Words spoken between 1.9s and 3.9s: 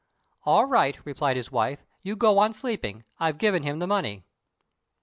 "you go on sleeping: I've given him the